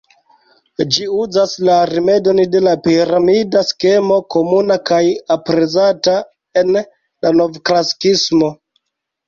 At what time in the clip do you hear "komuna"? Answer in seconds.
4.37-4.79